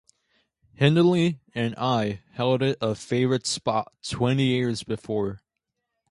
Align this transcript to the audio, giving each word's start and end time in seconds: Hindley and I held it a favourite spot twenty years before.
Hindley 0.73 1.41
and 1.53 1.75
I 1.77 2.23
held 2.31 2.63
it 2.63 2.79
a 2.81 2.95
favourite 2.95 3.45
spot 3.45 3.93
twenty 4.01 4.47
years 4.47 4.81
before. 4.81 5.43